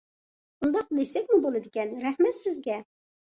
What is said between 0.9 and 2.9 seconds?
دېسەكمۇ بولىدىكەن. رەھمەت سىزگە!